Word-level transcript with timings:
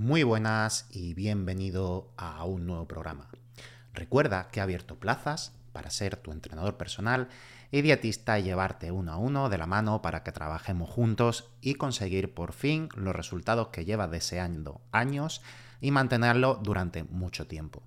Muy 0.00 0.22
buenas 0.22 0.86
y 0.90 1.12
bienvenido 1.12 2.10
a 2.16 2.42
un 2.46 2.66
nuevo 2.66 2.88
programa. 2.88 3.28
Recuerda 3.92 4.48
que 4.48 4.58
he 4.58 4.62
abierto 4.62 4.98
plazas 4.98 5.52
para 5.74 5.90
ser 5.90 6.16
tu 6.16 6.32
entrenador 6.32 6.78
personal 6.78 7.28
y 7.70 7.82
dietista 7.82 8.38
y 8.38 8.44
llevarte 8.44 8.92
uno 8.92 9.12
a 9.12 9.18
uno 9.18 9.50
de 9.50 9.58
la 9.58 9.66
mano 9.66 10.00
para 10.00 10.22
que 10.22 10.32
trabajemos 10.32 10.88
juntos 10.88 11.50
y 11.60 11.74
conseguir 11.74 12.32
por 12.32 12.54
fin 12.54 12.88
los 12.96 13.14
resultados 13.14 13.68
que 13.68 13.84
llevas 13.84 14.10
deseando 14.10 14.80
años 14.90 15.42
y 15.82 15.90
mantenerlo 15.90 16.58
durante 16.62 17.04
mucho 17.04 17.46
tiempo. 17.46 17.82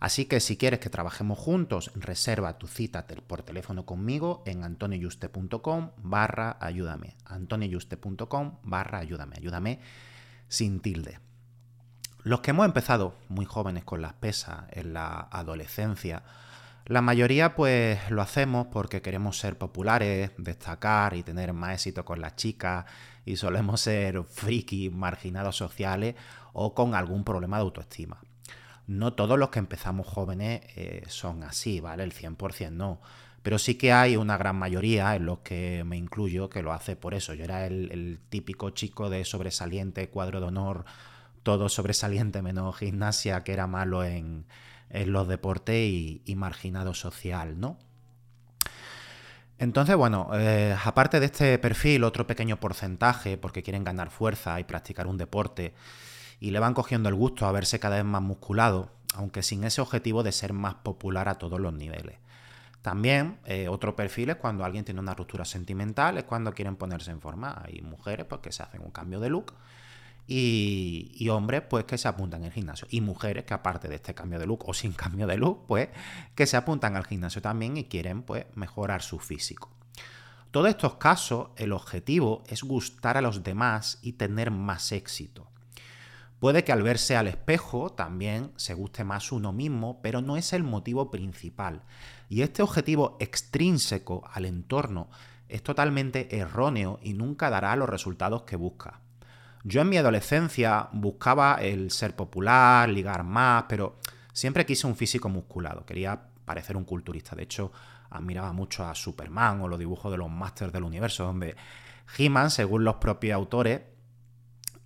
Así 0.00 0.24
que 0.24 0.40
si 0.40 0.56
quieres 0.56 0.80
que 0.80 0.90
trabajemos 0.90 1.38
juntos, 1.38 1.92
reserva 1.94 2.58
tu 2.58 2.66
cita 2.66 3.06
por 3.28 3.44
teléfono 3.44 3.86
conmigo 3.86 4.42
en 4.44 4.64
antonioyuste.com 4.64 5.92
barra 5.98 6.56
ayúdame. 6.60 7.14
antonioyuste.com 7.26 8.58
barra 8.64 8.98
ayúdame. 8.98 9.36
Ayúdame 9.36 9.78
sin 10.48 10.80
tilde. 10.80 11.27
Los 12.28 12.40
que 12.40 12.50
hemos 12.50 12.66
empezado 12.66 13.14
muy 13.30 13.46
jóvenes 13.46 13.84
con 13.84 14.02
las 14.02 14.12
pesas 14.12 14.64
en 14.72 14.92
la 14.92 15.28
adolescencia, 15.30 16.24
la 16.84 17.00
mayoría 17.00 17.54
pues 17.54 18.10
lo 18.10 18.20
hacemos 18.20 18.66
porque 18.66 19.00
queremos 19.00 19.38
ser 19.38 19.56
populares, 19.56 20.32
destacar 20.36 21.14
y 21.14 21.22
tener 21.22 21.54
más 21.54 21.72
éxito 21.72 22.04
con 22.04 22.20
las 22.20 22.36
chicas 22.36 22.84
y 23.24 23.36
solemos 23.36 23.80
ser 23.80 24.24
friki, 24.24 24.90
marginados 24.90 25.56
sociales 25.56 26.16
o 26.52 26.74
con 26.74 26.94
algún 26.94 27.24
problema 27.24 27.56
de 27.56 27.62
autoestima. 27.62 28.20
No 28.86 29.14
todos 29.14 29.38
los 29.38 29.48
que 29.48 29.60
empezamos 29.60 30.06
jóvenes 30.06 30.60
eh, 30.76 31.04
son 31.08 31.44
así, 31.44 31.80
¿vale? 31.80 32.02
El 32.02 32.12
100% 32.12 32.72
no. 32.72 33.00
Pero 33.42 33.58
sí 33.58 33.76
que 33.76 33.94
hay 33.94 34.18
una 34.18 34.36
gran 34.36 34.56
mayoría, 34.56 35.16
en 35.16 35.24
los 35.24 35.38
que 35.38 35.82
me 35.86 35.96
incluyo, 35.96 36.50
que 36.50 36.62
lo 36.62 36.74
hace 36.74 36.94
por 36.94 37.14
eso. 37.14 37.32
Yo 37.32 37.44
era 37.44 37.64
el 37.66 38.20
típico 38.28 38.68
chico 38.68 39.08
de 39.08 39.24
sobresaliente, 39.24 40.10
cuadro 40.10 40.40
de 40.40 40.46
honor, 40.48 40.84
todo 41.42 41.68
sobresaliente 41.68 42.42
menos 42.42 42.76
gimnasia, 42.76 43.44
que 43.44 43.52
era 43.52 43.66
malo 43.66 44.04
en, 44.04 44.46
los 44.90 45.28
deportes 45.28 45.76
y, 45.76 46.34
marginado 46.36 46.94
social, 46.94 47.60
¿no? 47.60 47.78
Entonces, 49.58 49.96
bueno, 49.96 50.30
eh, 50.34 50.76
aparte 50.84 51.20
de 51.20 51.26
este 51.26 51.58
perfil, 51.58 52.04
otro 52.04 52.26
pequeño 52.26 52.60
porcentaje, 52.60 53.36
porque 53.36 53.62
quieren 53.62 53.84
ganar 53.84 54.10
fuerza 54.10 54.58
y 54.60 54.64
practicar 54.64 55.06
un 55.06 55.18
deporte, 55.18 55.74
y 56.40 56.52
le 56.52 56.60
van 56.60 56.74
cogiendo 56.74 57.08
el 57.08 57.16
gusto 57.16 57.44
a 57.46 57.52
verse 57.52 57.80
cada 57.80 57.96
vez 57.96 58.04
más 58.04 58.22
musculado, 58.22 58.92
aunque 59.14 59.42
sin 59.42 59.64
ese 59.64 59.80
objetivo 59.80 60.22
de 60.22 60.32
ser 60.32 60.52
más 60.52 60.76
popular 60.76 61.28
a 61.28 61.34
todos 61.34 61.60
los 61.60 61.72
niveles. 61.74 62.18
También 62.82 63.38
eh, 63.44 63.68
otro 63.68 63.96
perfil 63.96 64.30
es 64.30 64.36
cuando 64.36 64.64
alguien 64.64 64.84
tiene 64.84 65.00
una 65.00 65.14
ruptura 65.14 65.44
sentimental, 65.44 66.16
es 66.18 66.24
cuando 66.24 66.52
quieren 66.52 66.76
ponerse 66.76 67.10
en 67.10 67.20
forma. 67.20 67.60
Hay 67.64 67.82
mujeres 67.82 68.26
pues, 68.26 68.40
que 68.40 68.52
se 68.52 68.62
hacen 68.62 68.80
un 68.80 68.90
cambio 68.90 69.18
de 69.20 69.28
look 69.28 69.52
y, 70.30 71.26
hombres, 71.30 71.62
pues 71.62 71.86
que 71.86 71.96
se 71.96 72.06
apuntan 72.06 72.44
al 72.44 72.52
gimnasio. 72.52 72.86
Y 72.90 73.00
mujeres 73.00 73.44
que 73.44 73.54
aparte 73.54 73.88
de 73.88 73.94
este 73.94 74.14
cambio 74.14 74.38
de 74.38 74.46
look 74.46 74.68
o 74.68 74.74
sin 74.74 74.92
cambio 74.94 75.26
de 75.26 75.38
look, 75.38 75.66
pues 75.66 75.88
que 76.34 76.46
se 76.46 76.58
apuntan 76.58 76.96
al 76.96 77.06
gimnasio 77.06 77.40
también 77.40 77.78
y 77.78 77.84
quieren 77.84 78.22
pues 78.22 78.44
mejorar 78.54 79.00
su 79.00 79.18
físico. 79.18 79.70
Todos 80.50 80.68
estos 80.68 80.96
casos, 80.96 81.48
el 81.56 81.72
objetivo 81.72 82.42
es 82.46 82.62
gustar 82.62 83.16
a 83.16 83.22
los 83.22 83.42
demás 83.42 83.98
y 84.02 84.12
tener 84.12 84.50
más 84.50 84.92
éxito. 84.92 85.50
Puede 86.40 86.62
que 86.62 86.72
al 86.72 86.82
verse 86.82 87.16
al 87.16 87.26
espejo 87.26 87.90
también 87.90 88.52
se 88.56 88.74
guste 88.74 89.04
más 89.04 89.32
uno 89.32 89.52
mismo, 89.52 90.00
pero 90.02 90.20
no 90.20 90.36
es 90.36 90.52
el 90.52 90.62
motivo 90.62 91.10
principal. 91.10 91.82
Y 92.28 92.42
este 92.42 92.62
objetivo 92.62 93.16
extrínseco 93.18 94.28
al 94.32 94.44
entorno 94.44 95.08
es 95.48 95.62
totalmente 95.62 96.36
erróneo 96.36 97.00
y 97.02 97.14
nunca 97.14 97.50
dará 97.50 97.74
los 97.76 97.88
resultados 97.88 98.42
que 98.42 98.56
busca. 98.56 99.00
Yo 99.64 99.80
en 99.80 99.88
mi 99.88 99.96
adolescencia 99.96 100.88
buscaba 100.92 101.56
el 101.56 101.90
ser 101.90 102.14
popular, 102.14 102.88
ligar 102.88 103.24
más, 103.24 103.64
pero 103.68 103.98
siempre 104.32 104.64
quise 104.64 104.86
un 104.86 104.96
físico 104.96 105.28
musculado. 105.28 105.84
Quería 105.84 106.20
parecer 106.44 106.76
un 106.76 106.84
culturista. 106.84 107.34
De 107.36 107.42
hecho, 107.42 107.72
admiraba 108.10 108.52
mucho 108.52 108.84
a 108.84 108.94
Superman 108.94 109.60
o 109.60 109.68
los 109.68 109.78
dibujos 109.78 110.10
de 110.10 110.18
los 110.18 110.30
Masters 110.30 110.72
del 110.72 110.84
Universo, 110.84 111.24
donde 111.24 111.56
He-Man, 112.16 112.50
según 112.50 112.84
los 112.84 112.96
propios 112.96 113.34
autores, 113.34 113.82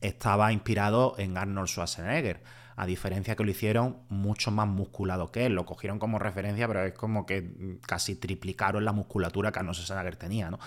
estaba 0.00 0.52
inspirado 0.52 1.14
en 1.18 1.36
Arnold 1.36 1.68
Schwarzenegger. 1.68 2.42
A 2.76 2.86
diferencia 2.86 3.36
que 3.36 3.44
lo 3.44 3.50
hicieron 3.50 3.98
mucho 4.08 4.50
más 4.50 4.66
musculado 4.66 5.30
que 5.30 5.46
él. 5.46 5.54
Lo 5.54 5.66
cogieron 5.66 5.98
como 5.98 6.18
referencia, 6.18 6.66
pero 6.68 6.84
es 6.84 6.94
como 6.94 7.26
que 7.26 7.78
casi 7.86 8.16
triplicaron 8.16 8.84
la 8.84 8.92
musculatura 8.92 9.52
que 9.52 9.58
Arnold 9.58 9.76
Schwarzenegger 9.76 10.16
tenía, 10.16 10.50
¿no? 10.50 10.58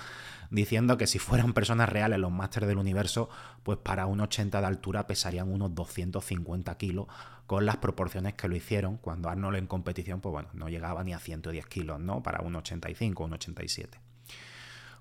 diciendo 0.50 0.98
que 0.98 1.08
si 1.08 1.20
fueran 1.20 1.54
personas 1.54 1.90
reales 1.90 2.20
los 2.20 2.32
másteres 2.32 2.68
del 2.68 2.78
universo, 2.78 3.30
pues 3.64 3.78
para 3.78 4.06
un 4.06 4.22
80 4.22 4.62
de 4.62 4.68
altura 4.68 5.08
pesarían 5.08 5.52
unos 5.52 5.74
250 5.76 6.78
kilos 6.78 7.08
con 7.48 7.66
las 7.66 7.78
proporciones 7.78 8.34
que 8.34 8.48
lo 8.48 8.56
hicieron 8.56 8.98
cuando 8.98 9.30
Arnold 9.30 9.58
en 9.58 9.68
competición, 9.68 10.22
pues 10.22 10.32
bueno, 10.32 10.50
no 10.54 10.70
llegaba 10.70 11.04
ni 11.04 11.14
a 11.14 11.20
110 11.20 11.66
kilos, 11.68 12.00
¿no? 12.00 12.24
Para 12.24 12.42
un 12.42 12.56
85 12.56 13.24
o 13.24 13.26
un 13.28 13.34
87. 13.34 14.00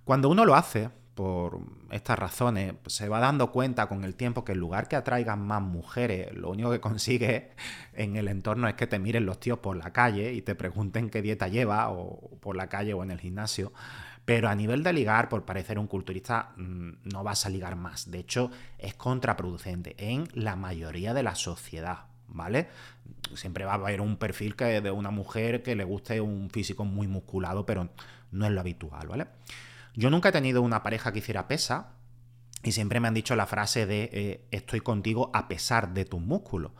Cuando 0.04 0.28
uno 0.28 0.44
lo 0.44 0.54
hace, 0.54 0.90
por 1.14 1.60
estas 1.90 2.18
razones, 2.18 2.74
se 2.86 3.08
va 3.08 3.20
dando 3.20 3.52
cuenta 3.52 3.86
con 3.86 4.04
el 4.04 4.14
tiempo 4.16 4.44
que 4.44 4.52
en 4.52 4.58
lugar 4.58 4.88
que 4.88 4.96
atraigan 4.96 5.40
más 5.46 5.62
mujeres, 5.62 6.34
lo 6.34 6.50
único 6.50 6.70
que 6.70 6.80
consigue 6.80 7.52
en 7.94 8.16
el 8.16 8.28
entorno 8.28 8.68
es 8.68 8.74
que 8.74 8.86
te 8.86 8.98
miren 8.98 9.26
los 9.26 9.38
tíos 9.38 9.58
por 9.60 9.76
la 9.76 9.92
calle 9.92 10.32
y 10.32 10.42
te 10.42 10.54
pregunten 10.54 11.10
qué 11.10 11.22
dieta 11.22 11.48
lleva, 11.48 11.90
o 11.90 12.38
por 12.40 12.56
la 12.56 12.68
calle 12.68 12.94
o 12.94 13.02
en 13.02 13.10
el 13.10 13.20
gimnasio. 13.20 13.72
Pero 14.24 14.48
a 14.48 14.54
nivel 14.54 14.82
de 14.82 14.92
ligar, 14.92 15.28
por 15.28 15.44
parecer 15.44 15.78
un 15.78 15.86
culturista, 15.86 16.52
mm, 16.56 16.90
no 17.12 17.22
vas 17.22 17.44
a 17.44 17.50
ligar 17.50 17.76
más. 17.76 18.10
De 18.10 18.18
hecho, 18.18 18.50
es 18.78 18.94
contraproducente 18.94 19.94
en 19.98 20.28
la 20.32 20.56
mayoría 20.56 21.12
de 21.12 21.22
la 21.22 21.34
sociedad, 21.34 22.06
¿vale? 22.28 22.68
Siempre 23.34 23.66
va 23.66 23.72
a 23.72 23.74
haber 23.74 24.00
un 24.00 24.16
perfil 24.16 24.56
que 24.56 24.80
de 24.80 24.90
una 24.90 25.10
mujer 25.10 25.62
que 25.62 25.76
le 25.76 25.84
guste 25.84 26.20
un 26.22 26.48
físico 26.48 26.86
muy 26.86 27.06
musculado, 27.06 27.66
pero 27.66 27.90
no 28.32 28.46
es 28.46 28.52
lo 28.52 28.60
habitual, 28.60 29.08
¿vale? 29.08 29.26
Yo 29.94 30.10
nunca 30.10 30.30
he 30.30 30.32
tenido 30.32 30.62
una 30.62 30.82
pareja 30.82 31.12
que 31.12 31.20
hiciera 31.20 31.48
pesa 31.48 31.94
y 32.62 32.72
siempre 32.72 33.00
me 33.00 33.08
han 33.08 33.14
dicho 33.14 33.36
la 33.36 33.46
frase 33.46 33.86
de 33.86 34.10
eh, 34.12 34.44
estoy 34.50 34.80
contigo 34.80 35.30
a 35.34 35.48
pesar 35.48 35.94
de 35.94 36.04
tus 36.04 36.20
músculos. 36.20 36.72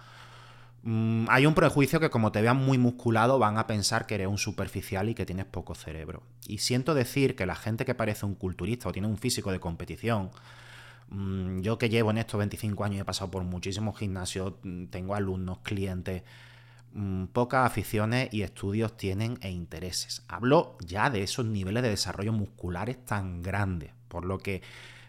Mm, 0.83 1.27
hay 1.29 1.47
un 1.47 1.55
prejuicio 1.55 2.01
que 2.01 2.11
como 2.11 2.31
te 2.33 2.43
vean 2.43 2.59
muy 2.59 2.77
musculado 2.77 3.39
van 3.39 3.57
a 3.57 3.67
pensar 3.67 4.07
que 4.07 4.17
eres 4.17 4.27
un 4.27 4.39
superficial 4.39 5.09
y 5.09 5.15
que 5.15 5.25
tienes 5.25 5.47
poco 5.47 5.75
cerebro. 5.75 6.23
Y 6.47 6.59
siento 6.59 6.95
decir 6.95 7.37
que 7.37 7.47
la 7.47 7.55
gente 7.55 7.85
que 7.85 7.95
parece 7.95 8.27
un 8.27 8.35
culturista 8.35 8.89
o 8.89 8.93
tiene 8.93 9.09
un 9.09 9.17
físico 9.17 9.53
de 9.53 9.61
competición, 9.61 10.31
mm, 11.09 11.61
yo 11.61 11.79
que 11.79 11.89
llevo 11.89 12.11
en 12.11 12.19
estos 12.19 12.39
25 12.39 12.85
años 12.85 12.99
y 12.99 13.01
he 13.01 13.05
pasado 13.05 13.31
por 13.31 13.45
muchísimos 13.45 13.99
gimnasios, 13.99 14.55
mm, 14.63 14.87
tengo 14.87 15.15
alumnos, 15.15 15.59
clientes, 15.63 16.23
pocas 17.33 17.67
aficiones 17.67 18.33
y 18.33 18.43
estudios 18.43 18.97
tienen 18.97 19.39
e 19.41 19.51
intereses. 19.51 20.23
Hablo 20.29 20.77
ya 20.85 21.11
de 21.11 21.23
esos 21.23 21.45
niveles 21.47 21.83
de 21.83 21.91
desarrollo 21.91 22.33
musculares 22.33 23.05
tan 23.05 23.43
grandes, 23.43 23.93
por 24.09 24.25
lo 24.25 24.39
que 24.39 24.63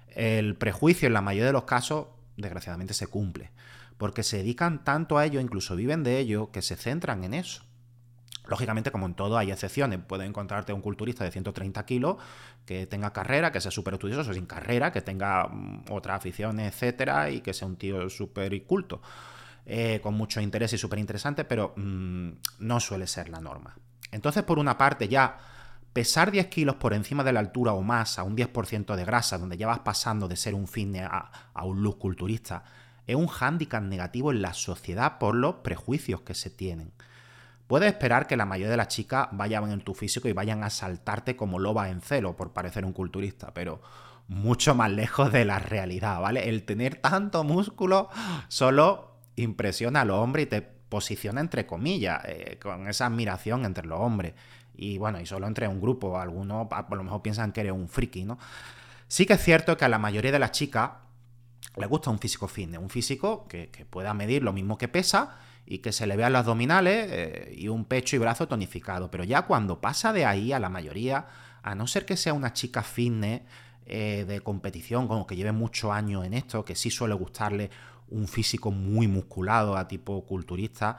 el 0.10 0.56
prejuicio 0.56 1.08
en 1.08 1.14
la 1.14 1.22
mayoría 1.22 1.48
de 1.48 1.54
los 1.54 1.66
casos 1.66 2.08
desgraciadamente 2.38 2.94
se 2.94 3.08
cumple 3.08 3.52
porque 3.98 4.24
se 4.24 4.38
dedican 4.38 4.84
tanto 4.84 5.18
a 5.18 5.26
ello, 5.26 5.40
incluso 5.40 5.76
viven 5.76 6.04
de 6.04 6.20
ello, 6.20 6.52
que 6.52 6.62
se 6.62 6.76
centran 6.76 7.24
en 7.24 7.34
eso. 7.34 7.64
Lógicamente, 8.48 8.92
como 8.92 9.08
en 9.08 9.16
todo, 9.16 9.38
hay 9.38 9.52
excepciones. 9.52 10.00
Puedes 10.06 10.28
encontrarte 10.28 10.72
un 10.72 10.82
culturista 10.82 11.24
de 11.24 11.32
130 11.32 11.84
kilos 11.86 12.18
que 12.66 12.86
tenga 12.86 13.12
carrera, 13.12 13.52
que 13.52 13.62
sea 13.62 13.72
súper 13.72 13.96
estudioso, 13.96 14.34
sin 14.34 14.46
carrera, 14.46 14.92
que 14.92 15.02
tenga 15.02 15.48
mm, 15.48 15.86
otras 15.90 16.18
aficiones, 16.18 16.74
etcétera, 16.74 17.32
y 17.32 17.42
que 17.42 17.54
sea 17.54 17.68
un 17.68 17.78
tío 17.78 18.08
súper 18.10 18.64
culto, 18.66 19.02
eh, 19.66 20.00
con 20.02 20.14
mucho 20.14 20.40
interés 20.42 20.74
y 20.74 20.78
súper 20.78 21.00
interesante, 21.00 21.44
pero 21.44 21.74
mm, 21.76 22.30
no 22.60 22.80
suele 22.80 23.08
ser 23.08 23.30
la 23.30 23.42
norma. 23.42 23.76
Entonces, 24.12 24.44
por 24.44 24.60
una 24.60 24.78
parte, 24.78 25.08
ya 25.08 25.38
pesar 25.96 26.30
10 26.30 26.48
kilos 26.48 26.76
por 26.76 26.94
encima 26.94 27.24
de 27.24 27.32
la 27.32 27.40
altura 27.40 27.72
o 27.72 27.82
más 27.82 28.20
a 28.20 28.24
un 28.24 28.36
10% 28.36 28.96
de 28.96 29.06
grasa, 29.06 29.38
donde 29.38 29.56
ya 29.56 29.66
vas 29.66 29.80
pasando 29.80 30.28
de 30.28 30.36
ser 30.36 30.54
un 30.54 30.68
fitness 30.68 31.08
a, 31.10 31.64
un 31.64 31.82
look 31.82 31.98
culturista, 32.00 32.66
es 33.08 33.16
un 33.16 33.28
hándicap 33.28 33.82
negativo 33.82 34.32
en 34.32 34.42
la 34.42 34.54
sociedad 34.54 35.18
por 35.20 35.36
los 35.36 35.56
prejuicios 35.56 36.20
que 36.20 36.34
se 36.34 36.50
tienen. 36.50 36.92
Puedes 37.68 37.88
esperar 37.88 38.28
que 38.28 38.36
la 38.36 38.46
mayoría 38.46 38.72
de 38.72 38.78
las 38.78 38.90
chicas 38.90 39.30
vayan 39.32 39.72
en 39.72 39.80
tu 39.80 39.94
físico 39.94 40.28
y 40.28 40.34
vayan 40.34 40.66
a 40.66 40.70
saltarte 40.70 41.38
como 41.38 41.60
loba 41.60 41.90
en 41.90 42.02
celo 42.02 42.36
por 42.36 42.52
parecer 42.52 42.84
un 42.84 42.92
culturista, 42.92 43.54
pero 43.54 43.82
mucho 44.28 44.76
más 44.76 44.92
lejos 44.92 45.32
de 45.32 45.46
la 45.46 45.60
realidad, 45.60 46.20
¿vale? 46.20 46.50
El 46.50 46.64
tener 46.64 46.96
tanto 46.96 47.46
músculo 47.46 48.10
solo 48.50 49.15
impresiona 49.36 50.02
a 50.02 50.06
los 50.06 50.18
hombres 50.18 50.46
y 50.46 50.50
te 50.50 50.62
posiciona 50.62 51.42
entre 51.42 51.66
comillas, 51.66 52.22
eh, 52.26 52.60
con 52.62 52.88
esa 52.88 53.08
admiración 53.08 53.66
entre 53.66 53.88
los 53.88 54.00
hombres. 54.00 54.34
Y 54.76 54.98
bueno, 54.98 55.20
y 55.20 55.26
solo 55.26 55.48
entre 55.48 55.68
un 55.68 55.82
grupo, 55.82 56.20
algunos 56.20 56.68
a 56.72 56.86
lo 56.96 57.04
mejor 57.04 57.22
piensan 57.22 57.52
que 57.52 57.62
eres 57.62 57.74
un 57.74 57.88
friki, 57.88 58.26
¿no? 58.26 58.38
Sí 59.08 59.26
que 59.26 59.34
es 59.34 59.44
cierto 59.44 59.78
que 59.78 59.86
a 59.86 59.90
la 59.90 60.00
mayoría 60.00 60.32
de 60.32 60.40
las 60.40 60.52
chicas 60.52 60.92
les 61.76 61.90
gusta 61.90 62.10
un 62.10 62.20
físico 62.20 62.48
fitness, 62.48 62.80
un 62.80 62.90
físico 62.90 63.48
que, 63.48 63.70
que 63.70 63.86
pueda 63.86 64.14
medir 64.14 64.44
lo 64.44 64.54
mismo 64.54 64.78
que 64.78 64.88
pesa 64.88 65.38
y 65.66 65.80
que 65.80 65.92
se 65.92 66.08
le 66.08 66.16
vean 66.16 66.34
los 66.34 66.42
abdominales 66.42 67.08
eh, 67.10 67.54
y 67.56 67.68
un 67.68 67.86
pecho 67.86 68.16
y 68.16 68.20
brazo 68.20 68.48
tonificado. 68.48 69.10
Pero 69.10 69.24
ya 69.24 69.44
cuando 69.44 69.82
pasa 69.82 70.14
de 70.14 70.26
ahí 70.26 70.54
a 70.54 70.60
la 70.60 70.70
mayoría, 70.70 71.28
a 71.64 71.76
no 71.76 71.88
ser 71.88 72.06
que 72.06 72.18
sea 72.18 72.34
una 72.34 72.54
chica 72.54 72.84
fitness 72.84 73.42
eh, 73.88 74.26
de 74.28 74.42
competición, 74.42 75.08
como 75.08 75.26
que 75.26 75.36
lleve 75.36 75.52
muchos 75.52 75.92
años 75.92 76.26
en 76.26 76.34
esto, 76.34 76.64
que 76.64 76.76
sí 76.76 76.92
suele 76.92 77.16
gustarle 77.16 77.70
un 78.10 78.28
físico 78.28 78.72
muy 78.72 79.08
musculado 79.08 79.78
a 79.78 79.88
tipo 79.88 80.26
culturista, 80.26 80.98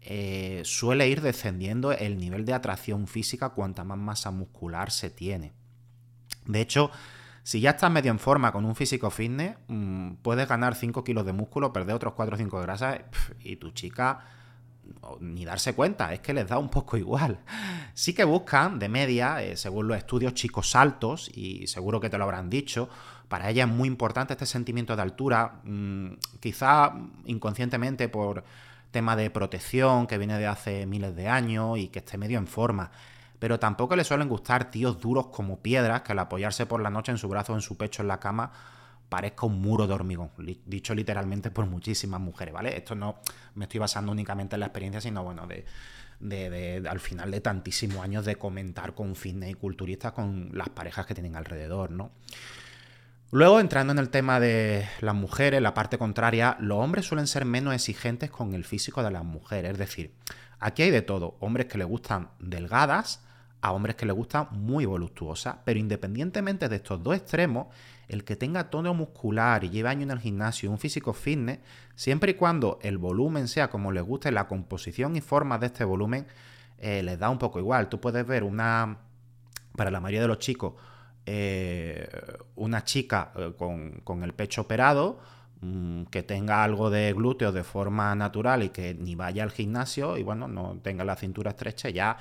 eh, 0.00 0.62
suele 0.64 1.08
ir 1.08 1.20
descendiendo 1.20 1.92
el 1.92 2.18
nivel 2.18 2.44
de 2.44 2.52
atracción 2.52 3.06
física 3.06 3.50
cuanta 3.50 3.84
más 3.84 3.98
masa 3.98 4.30
muscular 4.30 4.90
se 4.90 5.10
tiene. 5.10 5.52
De 6.46 6.60
hecho, 6.60 6.90
si 7.42 7.60
ya 7.60 7.70
estás 7.70 7.90
medio 7.90 8.10
en 8.10 8.18
forma 8.18 8.52
con 8.52 8.64
un 8.64 8.74
físico 8.74 9.10
fitness, 9.10 9.56
mm, 9.68 10.14
puedes 10.22 10.48
ganar 10.48 10.74
5 10.74 11.04
kilos 11.04 11.24
de 11.24 11.32
músculo, 11.32 11.72
perder 11.72 11.94
otros 11.94 12.14
4 12.14 12.34
o 12.34 12.38
5 12.38 12.58
de 12.58 12.62
grasa 12.62 12.98
y 13.40 13.56
tu 13.56 13.70
chica 13.70 14.24
ni 15.20 15.44
darse 15.44 15.74
cuenta, 15.74 16.12
es 16.12 16.20
que 16.20 16.34
les 16.34 16.48
da 16.48 16.58
un 16.58 16.68
poco 16.68 16.96
igual. 16.98 17.40
Sí 17.94 18.14
que 18.14 18.24
buscan, 18.24 18.78
de 18.78 18.88
media, 18.88 19.42
eh, 19.42 19.56
según 19.56 19.88
los 19.88 19.96
estudios, 19.96 20.34
chicos 20.34 20.74
altos, 20.76 21.30
y 21.34 21.66
seguro 21.66 22.00
que 22.00 22.10
te 22.10 22.18
lo 22.18 22.24
habrán 22.24 22.50
dicho, 22.50 22.88
para 23.28 23.50
ella 23.50 23.64
es 23.64 23.70
muy 23.70 23.88
importante 23.88 24.34
este 24.34 24.46
sentimiento 24.46 24.96
de 24.96 25.02
altura, 25.02 25.60
mm, 25.64 26.12
quizá 26.40 26.92
inconscientemente 27.26 28.08
por 28.08 28.44
tema 28.90 29.16
de 29.16 29.30
protección 29.30 30.06
que 30.06 30.18
viene 30.18 30.38
de 30.38 30.46
hace 30.46 30.86
miles 30.86 31.16
de 31.16 31.28
años 31.28 31.78
y 31.78 31.88
que 31.88 31.98
esté 31.98 32.16
medio 32.16 32.38
en 32.38 32.46
forma 32.46 32.90
pero 33.44 33.58
tampoco 33.58 33.94
le 33.94 34.04
suelen 34.04 34.28
gustar 34.28 34.70
tíos 34.70 34.98
duros 34.98 35.26
como 35.26 35.60
piedras 35.60 36.00
que 36.00 36.12
al 36.12 36.18
apoyarse 36.18 36.64
por 36.64 36.80
la 36.80 36.88
noche 36.88 37.12
en 37.12 37.18
su 37.18 37.28
brazo 37.28 37.52
o 37.52 37.56
en 37.56 37.60
su 37.60 37.76
pecho 37.76 38.00
en 38.00 38.08
la 38.08 38.18
cama 38.18 38.50
parezca 39.10 39.44
un 39.44 39.60
muro 39.60 39.86
de 39.86 39.92
hormigón, 39.92 40.30
dicho 40.64 40.94
literalmente 40.94 41.50
por 41.50 41.66
muchísimas 41.66 42.22
mujeres, 42.22 42.54
¿vale? 42.54 42.74
Esto 42.74 42.94
no 42.94 43.16
me 43.54 43.66
estoy 43.66 43.80
basando 43.80 44.12
únicamente 44.12 44.56
en 44.56 44.60
la 44.60 44.66
experiencia, 44.66 45.00
sino 45.02 45.22
bueno, 45.22 45.46
de, 45.46 46.88
al 46.88 47.00
final 47.00 47.30
de 47.30 47.42
tantísimos 47.42 48.02
años 48.02 48.24
de 48.24 48.36
comentar 48.36 48.94
con 48.94 49.14
fitness 49.14 49.50
y 49.50 49.54
culturistas 49.54 50.12
con 50.12 50.48
las 50.54 50.70
parejas 50.70 51.04
que 51.04 51.12
tienen 51.12 51.36
alrededor, 51.36 51.90
¿no? 51.90 52.12
Luego, 53.34 53.58
entrando 53.58 53.92
en 53.92 53.98
el 53.98 54.10
tema 54.10 54.38
de 54.38 54.86
las 55.00 55.16
mujeres, 55.16 55.60
la 55.60 55.74
parte 55.74 55.98
contraria, 55.98 56.56
los 56.60 56.78
hombres 56.78 57.04
suelen 57.04 57.26
ser 57.26 57.44
menos 57.44 57.74
exigentes 57.74 58.30
con 58.30 58.54
el 58.54 58.62
físico 58.62 59.02
de 59.02 59.10
las 59.10 59.24
mujeres. 59.24 59.72
Es 59.72 59.78
decir, 59.78 60.14
aquí 60.60 60.84
hay 60.84 60.92
de 60.92 61.02
todo. 61.02 61.36
Hombres 61.40 61.66
que 61.66 61.76
le 61.76 61.82
gustan 61.82 62.30
delgadas, 62.38 63.24
a 63.60 63.72
hombres 63.72 63.96
que 63.96 64.06
les 64.06 64.14
gusta 64.14 64.44
muy 64.52 64.86
voluptuosa, 64.86 65.62
pero 65.64 65.80
independientemente 65.80 66.68
de 66.68 66.76
estos 66.76 67.02
dos 67.02 67.16
extremos, 67.16 67.74
el 68.06 68.22
que 68.22 68.36
tenga 68.36 68.70
tono 68.70 68.94
muscular 68.94 69.64
y 69.64 69.70
lleve 69.70 69.88
años 69.88 70.04
en 70.04 70.10
el 70.12 70.20
gimnasio 70.20 70.68
y 70.68 70.72
un 70.72 70.78
físico 70.78 71.12
fitness, 71.12 71.58
siempre 71.96 72.30
y 72.30 72.34
cuando 72.34 72.78
el 72.82 72.98
volumen 72.98 73.48
sea 73.48 73.68
como 73.68 73.90
les 73.90 74.04
guste, 74.04 74.30
la 74.30 74.46
composición 74.46 75.16
y 75.16 75.20
forma 75.20 75.58
de 75.58 75.66
este 75.66 75.82
volumen 75.82 76.28
eh, 76.78 77.02
les 77.02 77.18
da 77.18 77.30
un 77.30 77.38
poco 77.38 77.58
igual. 77.58 77.88
Tú 77.88 78.00
puedes 78.00 78.24
ver 78.24 78.44
una, 78.44 78.98
para 79.74 79.90
la 79.90 79.98
mayoría 79.98 80.20
de 80.22 80.28
los 80.28 80.38
chicos, 80.38 80.74
eh, 81.26 82.08
una 82.56 82.84
chica 82.84 83.32
eh, 83.36 83.52
con, 83.56 84.22
el 84.22 84.34
pecho 84.34 84.62
operado, 84.62 85.20
mm, 85.60 86.04
que 86.04 86.22
tenga 86.22 86.62
algo 86.62 86.90
de 86.90 87.12
glúteo 87.12 87.52
de 87.52 87.64
forma 87.64 88.14
natural 88.14 88.62
y 88.62 88.68
que 88.68 88.94
ni 88.94 89.14
vaya 89.14 89.42
al 89.42 89.50
gimnasio 89.50 90.18
y 90.18 90.22
bueno, 90.22 90.48
no 90.48 90.78
tenga 90.82 91.04
la 91.04 91.16
cintura 91.16 91.52
estrecha, 91.52 91.88
ya 91.88 92.18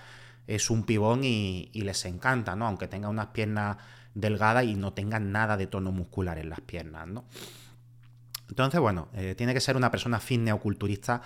es 0.47 0.69
un 0.69 0.83
pibón 0.83 1.23
y, 1.23 1.69
les 1.73 2.05
encanta, 2.05 2.55
¿no? 2.55 2.67
Aunque 2.67 2.87
tenga 2.87 3.09
unas 3.09 3.27
piernas 3.27 3.77
delgadas 4.13 4.65
y 4.65 4.75
no 4.75 4.93
tenga 4.93 5.19
nada 5.19 5.57
de 5.57 5.67
tono 5.67 5.91
muscular 5.91 6.37
en 6.37 6.49
las 6.49 6.61
piernas, 6.61 7.07
¿no? 7.07 7.25
Entonces, 8.49 8.79
bueno, 8.79 9.07
eh, 9.13 9.35
tiene 9.35 9.53
que 9.53 9.61
ser 9.61 9.75
una 9.77 9.89
persona 9.89 10.19
fitness 10.19 10.53
o 10.53 10.59
culturista 10.59 11.21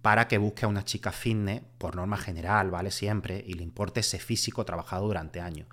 para 0.00 0.26
que 0.26 0.38
busque 0.38 0.64
a 0.64 0.68
una 0.68 0.84
chica 0.84 1.12
fitness, 1.12 1.62
por 1.78 1.94
norma 1.94 2.16
general, 2.16 2.70
¿vale? 2.70 2.90
Siempre, 2.90 3.42
y 3.46 3.54
le 3.54 3.62
importe 3.62 4.00
ese 4.00 4.18
físico 4.18 4.64
trabajado 4.64 5.06
durante 5.06 5.40
años. 5.40 5.68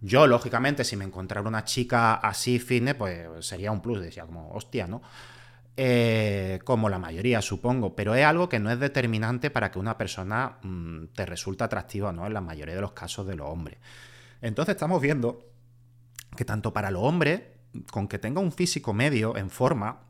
Yo, 0.00 0.26
lógicamente, 0.26 0.84
si 0.84 0.96
me 0.96 1.04
encontrara 1.04 1.48
una 1.48 1.64
chica 1.64 2.14
así 2.14 2.58
fitness, 2.58 2.94
pues 2.94 3.46
sería 3.46 3.72
un 3.72 3.80
plus, 3.80 4.00
decía 4.00 4.26
como, 4.26 4.50
hostia, 4.50 4.86
¿no? 4.86 5.02
Eh, 5.78 6.58
como 6.64 6.88
la 6.88 6.98
mayoría, 6.98 7.42
supongo, 7.42 7.94
pero 7.94 8.14
es 8.14 8.24
algo 8.24 8.48
que 8.48 8.58
no 8.58 8.70
es 8.70 8.80
determinante 8.80 9.50
para 9.50 9.70
que 9.70 9.78
una 9.78 9.98
persona 9.98 10.56
mm, 10.62 11.08
te 11.14 11.26
resulte 11.26 11.64
atractiva 11.64 12.12
no 12.12 12.26
en 12.26 12.32
la 12.32 12.40
mayoría 12.40 12.74
de 12.74 12.80
los 12.80 12.92
casos 12.92 13.26
de 13.26 13.36
los 13.36 13.46
hombres. 13.48 13.78
Entonces 14.40 14.74
estamos 14.74 15.02
viendo 15.02 15.50
que 16.34 16.44
tanto 16.46 16.72
para 16.72 16.90
los 16.90 17.02
hombres, 17.02 17.42
con 17.90 18.08
que 18.08 18.18
tenga 18.18 18.40
un 18.40 18.52
físico 18.52 18.94
medio 18.94 19.36
en 19.36 19.50
forma, 19.50 20.00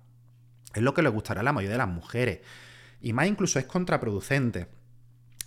es 0.72 0.82
lo 0.82 0.94
que 0.94 1.02
le 1.02 1.08
gustará 1.08 1.40
a 1.40 1.44
la 1.44 1.52
mayoría 1.52 1.74
de 1.74 1.78
las 1.78 1.88
mujeres. 1.88 2.40
Y 3.00 3.12
más 3.12 3.26
incluso 3.26 3.58
es 3.58 3.64
contraproducente 3.66 4.68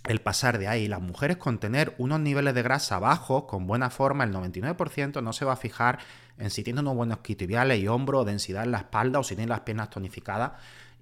el 0.04 0.20
pasar 0.20 0.58
de 0.58 0.68
ahí. 0.68 0.88
Las 0.88 1.00
mujeres 1.00 1.36
con 1.36 1.58
tener 1.58 1.94
unos 1.98 2.20
niveles 2.20 2.54
de 2.54 2.62
grasa 2.62 2.98
bajos, 2.98 3.44
con 3.44 3.66
buena 3.66 3.90
forma, 3.90 4.24
el 4.24 4.32
99% 4.32 5.22
no 5.22 5.32
se 5.32 5.44
va 5.44 5.54
a 5.54 5.56
fijar 5.56 5.98
en 6.38 6.50
si 6.50 6.62
tiene 6.62 6.80
unos 6.80 6.96
buenos 6.96 7.18
quitibiales 7.18 7.78
y 7.78 7.88
hombro, 7.88 8.24
densidad 8.24 8.64
en 8.64 8.72
la 8.72 8.78
espalda 8.78 9.18
o 9.18 9.22
si 9.22 9.36
tiene 9.36 9.50
las 9.50 9.60
piernas 9.60 9.90
tonificadas 9.90 10.52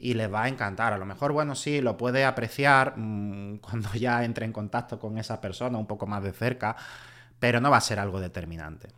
y 0.01 0.15
les 0.15 0.33
va 0.33 0.45
a 0.45 0.49
encantar. 0.49 0.93
A 0.93 0.99
lo 0.99 1.07
mejor, 1.07 1.33
bueno, 1.33 1.55
sí, 1.55 1.81
lo 1.81 1.97
puede 1.97 2.25
apreciar 2.25 2.95
mm, 2.97 3.59
cuando 3.61 3.93
ya 3.95 4.25
entre 4.25 4.45
en 4.45 4.53
contacto 4.53 4.99
con 4.99 5.19
esa 5.19 5.41
persona 5.41 5.79
un 5.79 5.87
poco 5.87 6.07
más 6.07 6.23
de 6.23 6.33
cerca, 6.33 6.77
pero 7.39 7.61
no 7.61 7.71
va 7.71 7.77
a 7.77 7.83
ser 7.83 7.99
algo 8.01 8.21
determinante. 8.21 8.89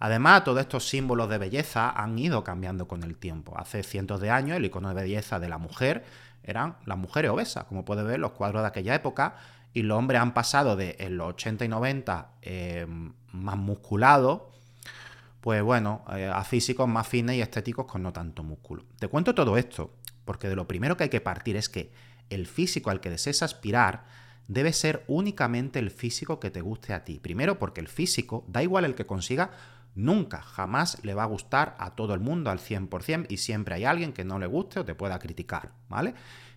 Además, 0.00 0.44
todos 0.44 0.60
estos 0.60 0.88
símbolos 0.88 1.28
de 1.28 1.38
belleza 1.38 1.90
han 1.90 2.18
ido 2.18 2.44
cambiando 2.44 2.88
con 2.88 3.04
el 3.04 3.16
tiempo. 3.16 3.56
Hace 3.56 3.82
cientos 3.82 4.20
de 4.20 4.30
años 4.30 4.56
el 4.56 4.64
icono 4.64 4.88
de 4.88 4.94
belleza 4.94 5.38
de 5.38 5.48
la 5.48 5.58
mujer 5.58 6.04
eran 6.44 6.76
las 6.84 6.98
mujeres 6.98 7.30
obesas, 7.30 7.64
como 7.64 7.84
puede 7.84 8.02
ver 8.02 8.20
los 8.20 8.32
cuadros 8.32 8.62
de 8.62 8.68
aquella 8.68 8.94
época, 8.94 9.36
y 9.72 9.82
los 9.82 9.98
hombres 9.98 10.20
han 10.20 10.34
pasado 10.34 10.76
de 10.76 10.96
en 11.00 11.16
los 11.16 11.28
80 11.30 11.64
y 11.64 11.68
90 11.68 12.30
eh, 12.42 12.86
más 13.32 13.56
musculados 13.56 14.54
pues 15.44 15.62
bueno, 15.62 16.06
eh, 16.16 16.24
a 16.24 16.42
físicos 16.42 16.88
más 16.88 17.06
fines 17.06 17.36
y 17.36 17.42
estéticos 17.42 17.84
con 17.84 18.02
no 18.02 18.14
tanto 18.14 18.42
músculo. 18.42 18.86
Te 18.98 19.08
cuento 19.08 19.34
todo 19.34 19.58
esto 19.58 19.92
porque 20.24 20.48
de 20.48 20.56
lo 20.56 20.66
primero 20.66 20.96
que 20.96 21.04
hay 21.04 21.10
que 21.10 21.20
partir 21.20 21.56
es 21.56 21.68
que 21.68 21.92
el 22.30 22.46
físico 22.46 22.88
al 22.88 23.02
que 23.02 23.10
desees 23.10 23.42
aspirar 23.42 24.06
debe 24.48 24.72
ser 24.72 25.04
únicamente 25.06 25.78
el 25.80 25.90
físico 25.90 26.40
que 26.40 26.50
te 26.50 26.62
guste 26.62 26.94
a 26.94 27.04
ti. 27.04 27.18
Primero 27.18 27.58
porque 27.58 27.82
el 27.82 27.88
físico, 27.88 28.46
da 28.48 28.62
igual 28.62 28.86
el 28.86 28.94
que 28.94 29.04
consiga, 29.04 29.50
nunca, 29.94 30.42
jamás 30.42 30.98
le 31.02 31.14
va 31.14 31.24
a 31.24 31.26
gustar 31.26 31.76
a 31.78 31.94
todo 31.94 32.14
el 32.14 32.20
mundo 32.20 32.50
al 32.50 32.58
100% 32.58 33.26
y 33.28 33.38
siempre 33.38 33.74
hay 33.74 33.84
alguien 33.84 34.12
que 34.12 34.24
no 34.24 34.38
le 34.38 34.46
guste 34.46 34.80
o 34.80 34.84
te 34.84 34.94
pueda 34.94 35.18
criticar, 35.18 35.72
¿vale? 35.88 36.14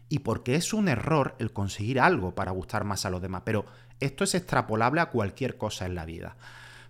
Y 0.10 0.20
porque 0.20 0.56
es 0.56 0.74
un 0.74 0.88
error 0.88 1.36
el 1.40 1.52
conseguir 1.52 2.00
algo 2.00 2.34
para 2.34 2.52
gustar 2.52 2.84
más 2.84 3.06
a 3.06 3.10
los 3.10 3.22
demás, 3.22 3.44
pero 3.46 3.66
esto 4.00 4.24
es 4.24 4.36
extrapolable 4.36 5.02
a 5.02 5.10
cualquier 5.10 5.58
cosa 5.58 5.86
en 5.86 5.96
la 5.96 6.06
vida. 6.06 6.38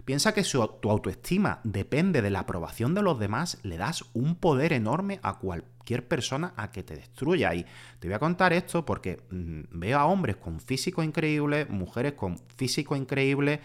Piensa 0.08 0.34
que 0.34 0.46
si 0.46 0.58
tu 0.82 0.90
autoestima 0.90 1.60
depende 1.66 2.22
de 2.22 2.30
la 2.30 2.40
aprobación 2.40 2.94
de 2.94 3.02
los 3.02 3.20
demás, 3.20 3.58
le 3.64 3.76
das 3.76 4.06
un 4.14 4.36
poder 4.36 4.72
enorme 4.72 5.20
a 5.22 5.38
cualquier 5.38 6.08
persona 6.08 6.54
a 6.56 6.72
que 6.72 6.82
te 6.82 6.96
destruya. 6.96 7.54
Y 7.54 7.66
te 8.00 8.08
voy 8.08 8.14
a 8.14 8.20
contar 8.20 8.54
esto 8.54 8.86
porque 8.86 9.22
mm, 9.30 9.64
veo 9.72 10.00
a 10.00 10.06
hombres 10.06 10.38
con 10.38 10.62
físico 10.62 11.04
increíble, 11.04 11.66
mujeres 11.66 12.14
con 12.14 12.38
físico 12.38 12.96
increíble 12.96 13.60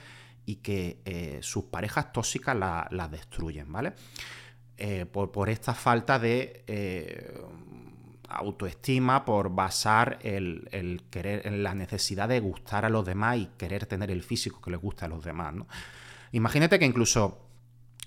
y 0.44 0.56
que 0.56 1.00
eh, 1.04 1.38
sus 1.42 1.64
parejas 1.64 2.12
tóxicas 2.12 2.56
las 2.56 3.11
destruyen, 3.11 3.70
¿vale? 3.70 3.94
Eh, 4.76 5.06
por, 5.06 5.49
esta 5.49 5.75
falta 5.75 6.18
de 6.18 6.64
eh, 6.66 7.40
autoestima 8.28 9.25
por 9.25 9.54
basar 9.54 10.18
el, 10.22 11.04
querer, 11.11 11.46
en 11.46 11.62
la 11.62 11.75
necesidad 11.75 12.28
de 12.28 12.40
gustar 12.40 12.84
a 12.84 12.88
los 12.88 13.04
demás 13.06 13.38
y 13.38 13.46
querer 13.56 13.87
tener 13.87 14.11
el 14.11 14.22
físico 14.22 14.61
que 14.61 14.70
les 14.70 14.80
gusta 14.80 15.06
a 15.06 15.08
los 15.08 15.22
demás. 15.22 15.54
¿no? 15.54 15.68
Imagínate 16.32 16.78
que 16.78 16.87
incluso 16.87 17.46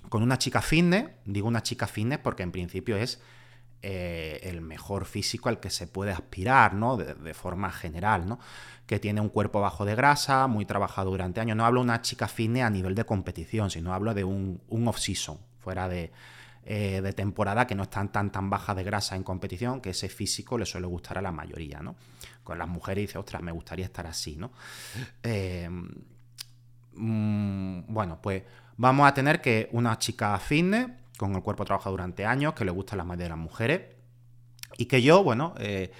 con 0.09 0.23
una 0.23 0.37
chica 0.37 0.61
fitness, 0.61 1.05
digo 1.25 1.47
una 1.47 1.63
chica 1.63 1.87
fitness 1.87 2.19
porque 2.19 2.43
en 2.43 2.51
principio 2.51 2.97
es 2.97 3.21
eh, 3.87 4.39
el 4.41 4.61
mejor 4.61 5.05
físico 5.05 5.47
al 5.47 5.59
que 5.59 5.69
se 5.69 5.85
puede 5.85 6.11
aspirar, 6.11 6.73
¿no? 6.73 6.97
De, 6.97 7.33
forma 7.35 7.71
general, 7.71 8.27
¿no? 8.27 8.39
Que 8.87 8.97
tiene 8.97 9.21
un 9.21 9.29
cuerpo 9.29 9.61
bajo 9.61 9.85
de 9.85 9.93
grasa, 9.93 10.47
muy 10.47 10.65
trabajado 10.65 11.11
durante 11.11 11.39
años. 11.39 11.55
No 11.55 11.67
hablo 11.67 11.81
de 11.81 11.83
una 11.83 12.01
chica 12.01 12.27
fitness 12.27 12.63
a 12.63 12.71
nivel 12.71 12.95
de 12.95 13.05
competición, 13.05 13.69
sino 13.69 13.93
hablo 13.93 14.15
de 14.15 14.23
un, 14.23 14.59
off-season, 14.87 15.37
fuera 15.59 15.87
de, 15.87 16.11
eh, 16.65 16.99
de, 17.03 17.13
temporada 17.13 17.67
que 17.67 17.75
no 17.75 17.83
están 17.83 18.11
tan 18.11 18.31
tan 18.31 18.49
baja 18.49 18.73
de 18.73 18.83
grasa 18.83 19.15
en 19.15 19.21
competición, 19.21 19.81
que 19.81 19.91
ese 19.91 20.09
físico 20.09 20.57
le 20.57 20.65
suele 20.65 20.87
gustar 20.87 21.19
a 21.19 21.21
la 21.21 21.31
mayoría, 21.31 21.81
¿no? 21.81 21.95
Con 22.43 22.57
las 22.57 22.67
mujeres 22.67 23.03
dice, 23.03 23.19
ostras, 23.19 23.43
me 23.43 23.51
gustaría 23.51 23.85
estar 23.85 24.07
así, 24.07 24.35
¿no? 24.35 24.51
Eh, 25.21 25.69
mm, 26.95 27.81
bueno, 27.93 28.19
pues 28.19 28.41
vamos 28.77 29.07
a 29.07 29.13
tener 29.13 29.41
que 29.41 29.69
una 29.73 29.99
chica 29.99 30.39
fitness 30.39 31.04
con 31.17 31.35
el 31.35 31.41
cuerpo 31.41 31.65
trabajado 31.65 31.91
durante 31.91 32.25
años, 32.25 32.53
que 32.53 32.65
le 32.65 32.71
gusta 32.71 32.95
la 32.95 33.03
mayoría 33.03 33.25
de 33.25 33.29
las 33.29 33.37
mujeres, 33.37 33.81
y 34.77 34.85
que 34.85 35.01
yo, 35.01 35.23
bueno, 35.23 35.53
eh, 35.57 35.91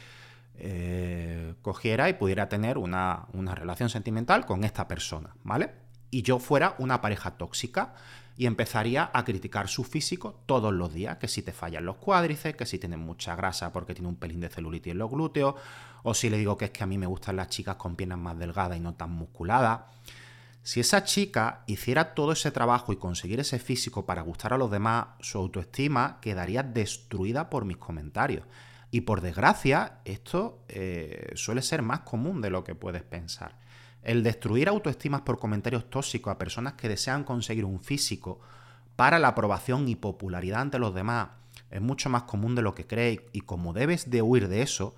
eh, 0.57 1.53
cogiera 1.61 2.09
y 2.09 2.13
pudiera 2.13 2.47
tener 2.47 2.77
una, 2.77 3.27
relación 3.33 3.89
sentimental 3.89 4.45
con 4.45 4.63
esta 4.63 4.87
persona, 4.87 5.35
¿vale? 5.43 5.71
Y 6.11 6.21
yo 6.21 6.39
fuera 6.39 6.75
una 6.79 7.01
pareja 7.01 7.31
tóxica 7.31 7.93
y 8.37 8.45
empezaría 8.45 9.09
a 9.13 9.25
criticar 9.25 9.67
su 9.67 9.83
físico 9.83 10.41
todos 10.45 10.73
los 10.73 10.93
días, 10.93 11.17
que 11.17 11.27
si 11.27 11.41
te 11.41 11.51
fallan 11.51 11.85
los 11.85 11.97
cuádriceps, 11.97 12.57
que 12.57 12.65
si 12.65 12.79
tienes 12.79 12.99
mucha 12.99 13.35
grasa 13.35 13.71
porque 13.71 13.93
tiene 13.93 14.09
un 14.09 14.15
pelín 14.15 14.41
de 14.41 14.49
celulitis 14.49 14.91
en 14.91 14.99
los 14.99 15.09
glúteos, 15.09 15.55
o 16.03 16.13
si 16.13 16.29
le 16.29 16.37
digo 16.37 16.57
que 16.57 16.65
es 16.65 16.71
que 16.71 16.83
a 16.83 16.87
mí 16.87 16.97
me 16.97 17.07
gustan 17.07 17.35
las 17.35 17.49
chicas 17.49 17.75
con 17.75 17.95
piernas 17.95 18.19
más 18.19 18.37
delgadas 18.37 18.77
y 18.77 18.81
no 18.81 18.93
tan 18.93 19.11
musculadas. 19.11 19.81
Si 20.65 20.79
esa 20.79 21.03
chica 21.03 21.61
hiciera 21.67 22.15
todo 22.15 22.31
ese 22.31 22.49
trabajo 22.49 22.91
y 22.91 22.95
conseguir 22.95 23.39
ese 23.39 23.59
físico 23.59 24.07
para 24.07 24.23
gustar 24.23 24.51
a 24.51 24.57
los 24.57 24.71
demás, 24.71 25.09
su 25.19 25.37
autoestima 25.37 26.17
quedaría 26.21 26.63
destruida 26.63 27.51
por 27.51 27.65
mis 27.65 27.77
comentarios. 27.77 28.47
Y 28.89 29.01
por 29.01 29.21
desgracia, 29.21 29.99
esto 30.05 30.63
eh, 30.67 31.33
suele 31.35 31.61
ser 31.61 31.83
más 31.83 31.99
común 31.99 32.41
de 32.41 32.49
lo 32.49 32.63
que 32.63 32.73
puedes 32.73 33.03
pensar. 33.03 33.59
El 34.01 34.23
destruir 34.23 34.67
autoestimas 34.67 35.21
por 35.21 35.37
comentarios 35.37 35.87
tóxicos 35.87 36.31
a 36.33 36.39
personas 36.39 36.73
que 36.73 36.89
desean 36.89 37.25
conseguir 37.25 37.63
un 37.63 37.79
físico 37.79 38.39
para 38.95 39.19
la 39.19 39.27
aprobación 39.27 39.87
y 39.87 39.95
popularidad 39.95 40.61
ante 40.61 40.79
los 40.79 40.95
demás 40.95 41.27
es 41.69 41.81
mucho 41.81 42.09
más 42.09 42.23
común 42.23 42.55
de 42.55 42.63
lo 42.63 42.73
que 42.73 42.87
crees 42.87 43.19
y 43.33 43.41
como 43.41 43.71
debes 43.71 44.09
de 44.09 44.23
huir 44.23 44.47
de 44.47 44.63
eso, 44.63 44.95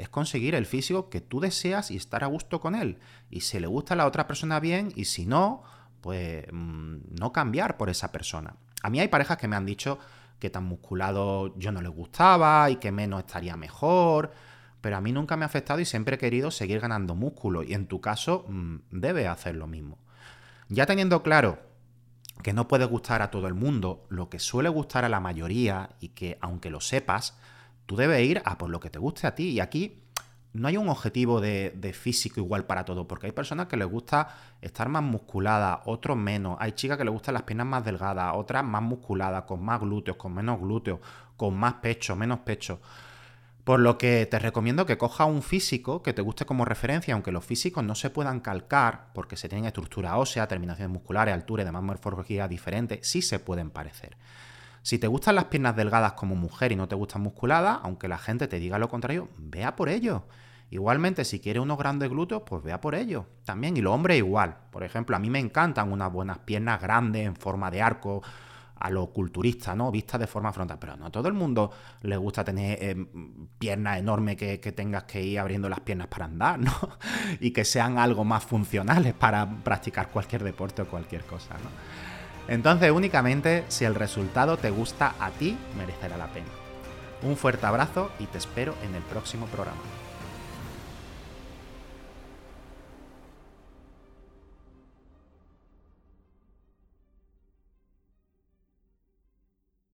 es 0.00 0.08
conseguir 0.08 0.54
el 0.54 0.64
físico 0.64 1.10
que 1.10 1.20
tú 1.20 1.40
deseas 1.40 1.90
y 1.90 1.96
estar 1.96 2.24
a 2.24 2.26
gusto 2.26 2.58
con 2.58 2.74
él. 2.74 2.98
Y 3.28 3.42
si 3.42 3.60
le 3.60 3.66
gusta 3.66 3.92
a 3.92 3.96
la 3.98 4.06
otra 4.06 4.26
persona 4.26 4.58
bien, 4.58 4.92
y 4.96 5.04
si 5.04 5.26
no, 5.26 5.62
pues 6.00 6.46
mm, 6.50 6.96
no 7.20 7.32
cambiar 7.32 7.76
por 7.76 7.90
esa 7.90 8.10
persona. 8.10 8.56
A 8.82 8.88
mí 8.88 8.98
hay 8.98 9.08
parejas 9.08 9.36
que 9.36 9.46
me 9.46 9.56
han 9.56 9.66
dicho 9.66 9.98
que 10.38 10.48
tan 10.48 10.64
musculado 10.64 11.54
yo 11.58 11.70
no 11.70 11.82
les 11.82 11.92
gustaba 11.92 12.70
y 12.70 12.76
que 12.76 12.90
menos 12.92 13.20
estaría 13.20 13.58
mejor, 13.58 14.32
pero 14.80 14.96
a 14.96 15.02
mí 15.02 15.12
nunca 15.12 15.36
me 15.36 15.44
ha 15.44 15.46
afectado 15.46 15.80
y 15.80 15.84
siempre 15.84 16.16
he 16.16 16.18
querido 16.18 16.50
seguir 16.50 16.80
ganando 16.80 17.14
músculo 17.14 17.62
y 17.62 17.74
en 17.74 17.86
tu 17.86 18.00
caso 18.00 18.46
mm, 18.48 18.76
debes 18.90 19.28
hacer 19.28 19.54
lo 19.54 19.66
mismo. 19.66 19.98
Ya 20.70 20.86
teniendo 20.86 21.22
claro 21.22 21.58
que 22.42 22.54
no 22.54 22.68
puede 22.68 22.86
gustar 22.86 23.20
a 23.20 23.30
todo 23.30 23.48
el 23.48 23.54
mundo, 23.54 24.06
lo 24.08 24.30
que 24.30 24.38
suele 24.38 24.70
gustar 24.70 25.04
a 25.04 25.10
la 25.10 25.20
mayoría 25.20 25.90
y 26.00 26.08
que 26.08 26.38
aunque 26.40 26.70
lo 26.70 26.80
sepas, 26.80 27.36
Tú 27.90 27.96
debes 27.96 28.22
ir 28.22 28.40
a 28.44 28.56
por 28.56 28.70
lo 28.70 28.78
que 28.78 28.88
te 28.88 29.00
guste 29.00 29.26
a 29.26 29.34
ti. 29.34 29.48
Y 29.48 29.58
aquí 29.58 30.04
no 30.52 30.68
hay 30.68 30.76
un 30.76 30.88
objetivo 30.88 31.40
de, 31.40 31.92
físico 31.92 32.38
igual 32.38 32.64
para 32.64 32.84
todo, 32.84 33.08
porque 33.08 33.26
hay 33.26 33.32
personas 33.32 33.66
que 33.66 33.76
les 33.76 33.88
gusta 33.88 34.28
estar 34.60 34.88
más 34.88 35.02
musculadas, 35.02 35.80
otros 35.86 36.16
menos. 36.16 36.56
Hay 36.60 36.70
chicas 36.70 36.96
que 36.96 37.04
les 37.04 37.12
gustan 37.12 37.34
las 37.34 37.42
piernas 37.42 37.66
más 37.66 37.84
delgadas, 37.84 38.32
otras 38.36 38.62
más 38.62 38.80
musculadas, 38.80 39.42
con 39.42 39.64
más 39.64 39.80
glúteos, 39.80 40.16
con 40.16 40.32
menos 40.32 40.60
glúteos, 40.60 41.00
con 41.36 41.56
más 41.56 41.74
pecho, 41.82 42.14
menos 42.14 42.38
pecho. 42.38 42.78
Por 43.64 43.80
lo 43.80 43.98
que 43.98 44.24
te 44.26 44.38
recomiendo 44.38 44.86
que 44.86 44.96
cojas 44.96 45.26
un 45.26 45.42
físico 45.42 46.00
que 46.00 46.12
te 46.12 46.22
guste 46.22 46.44
como 46.44 46.64
referencia, 46.64 47.14
aunque 47.14 47.32
los 47.32 47.44
físicos 47.44 47.82
no 47.82 47.96
se 47.96 48.10
puedan 48.10 48.38
calcar 48.38 49.08
porque 49.14 49.34
se 49.34 49.48
tienen 49.48 49.64
estructura 49.64 50.16
ósea, 50.16 50.46
terminaciones 50.46 50.92
musculares, 50.92 51.34
altura 51.34 51.64
y 51.64 51.66
demás 51.66 51.82
morfología 51.82 52.46
diferentes, 52.46 53.00
sí 53.02 53.20
se 53.20 53.40
pueden 53.40 53.70
parecer. 53.70 54.16
Si 54.82 54.98
te 54.98 55.06
gustan 55.06 55.34
las 55.34 55.44
piernas 55.44 55.76
delgadas 55.76 56.14
como 56.14 56.34
mujer 56.34 56.72
y 56.72 56.76
no 56.76 56.88
te 56.88 56.94
gustan 56.94 57.22
musculadas, 57.22 57.80
aunque 57.82 58.08
la 58.08 58.18
gente 58.18 58.48
te 58.48 58.58
diga 58.58 58.78
lo 58.78 58.88
contrario, 58.88 59.28
vea 59.36 59.76
por 59.76 59.88
ello. 59.88 60.24
Igualmente, 60.70 61.24
si 61.24 61.40
quieres 61.40 61.62
unos 61.62 61.78
grandes 61.78 62.08
glúteos, 62.08 62.42
pues 62.46 62.62
vea 62.62 62.80
por 62.80 62.94
ello. 62.94 63.26
También, 63.44 63.76
y 63.76 63.80
los 63.80 63.92
hombres 63.92 64.18
igual. 64.18 64.56
Por 64.70 64.84
ejemplo, 64.84 65.16
a 65.16 65.18
mí 65.18 65.28
me 65.28 65.40
encantan 65.40 65.92
unas 65.92 66.12
buenas 66.12 66.38
piernas 66.38 66.80
grandes 66.80 67.26
en 67.26 67.34
forma 67.34 67.70
de 67.70 67.82
arco, 67.82 68.22
a 68.76 68.88
lo 68.88 69.08
culturista, 69.08 69.74
¿no? 69.74 69.90
Vistas 69.90 70.20
de 70.20 70.26
forma 70.26 70.52
frontal. 70.52 70.78
Pero 70.78 70.96
no 70.96 71.06
a 71.06 71.10
todo 71.10 71.28
el 71.28 71.34
mundo 71.34 71.70
le 72.02 72.16
gusta 72.16 72.44
tener 72.44 72.78
eh, 72.80 73.06
piernas 73.58 73.98
enormes 73.98 74.36
que, 74.36 74.58
que, 74.58 74.72
tengas 74.72 75.04
que 75.04 75.22
ir 75.22 75.38
abriendo 75.38 75.68
las 75.68 75.80
piernas 75.80 76.06
para 76.06 76.24
andar, 76.24 76.58
¿no? 76.58 76.72
y 77.40 77.50
que 77.50 77.64
sean 77.64 77.98
algo 77.98 78.24
más 78.24 78.44
funcionales 78.44 79.12
para 79.12 79.48
practicar 79.62 80.08
cualquier 80.08 80.44
deporte 80.44 80.82
o 80.82 80.88
cualquier 80.88 81.24
cosa, 81.24 81.54
¿no? 81.54 82.19
Entonces 82.50 82.90
únicamente 82.90 83.64
si 83.68 83.84
el 83.84 83.94
resultado 83.94 84.56
te 84.56 84.70
gusta 84.70 85.14
a 85.20 85.30
ti, 85.30 85.56
merecerá 85.78 86.18
la 86.18 86.26
pena. 86.26 86.48
Un 87.22 87.36
fuerte 87.36 87.64
abrazo 87.64 88.10
y 88.18 88.26
te 88.26 88.38
espero 88.38 88.74
en 88.82 88.94
el 88.94 89.02
próximo 89.02 89.46
programa. 89.46 89.80